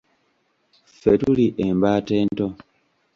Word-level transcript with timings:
Ffe 0.93 1.11
tuli 1.21 1.45
embaata 1.65 2.11
ento 2.21 2.47